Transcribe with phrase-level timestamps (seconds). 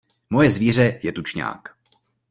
[0.29, 1.75] Moje zvíře je tučňák.